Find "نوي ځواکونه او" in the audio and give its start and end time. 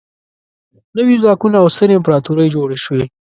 0.97-1.67